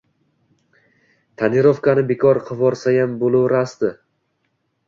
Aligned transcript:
Tonirovkani 1.41 2.05
bekor 2.13 2.39
qivorsayam 2.49 3.15
bo‘lorasidi. 3.25 3.93